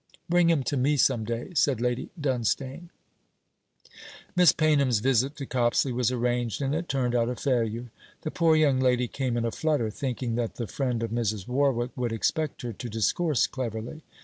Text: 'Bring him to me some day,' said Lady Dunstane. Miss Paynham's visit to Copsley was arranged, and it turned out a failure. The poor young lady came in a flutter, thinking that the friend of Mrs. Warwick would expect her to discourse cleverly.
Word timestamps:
'Bring 0.27 0.49
him 0.49 0.63
to 0.63 0.75
me 0.77 0.97
some 0.97 1.25
day,' 1.25 1.51
said 1.53 1.79
Lady 1.79 2.09
Dunstane. 2.19 2.89
Miss 4.35 4.51
Paynham's 4.51 4.97
visit 4.97 5.35
to 5.35 5.45
Copsley 5.45 5.91
was 5.91 6.11
arranged, 6.11 6.59
and 6.59 6.73
it 6.73 6.89
turned 6.89 7.13
out 7.13 7.29
a 7.29 7.35
failure. 7.35 7.91
The 8.23 8.31
poor 8.31 8.55
young 8.55 8.79
lady 8.79 9.07
came 9.07 9.37
in 9.37 9.45
a 9.45 9.51
flutter, 9.51 9.91
thinking 9.91 10.33
that 10.37 10.55
the 10.55 10.65
friend 10.65 11.03
of 11.03 11.11
Mrs. 11.11 11.47
Warwick 11.47 11.91
would 11.95 12.11
expect 12.13 12.63
her 12.63 12.73
to 12.73 12.89
discourse 12.89 13.45
cleverly. 13.45 14.01